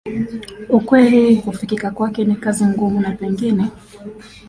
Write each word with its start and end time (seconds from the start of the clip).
ukweli 0.69 1.35
kufikika 1.41 1.91
kwake 1.91 2.23
ni 2.25 2.35
kazi 2.35 2.65
ngumu 2.65 2.99
na 3.01 3.11
pengine 3.11 3.71